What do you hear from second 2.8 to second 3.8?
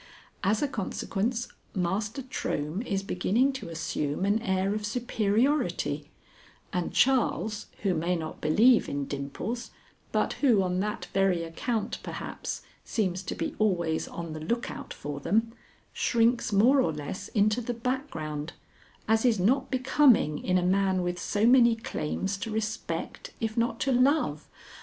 is beginning to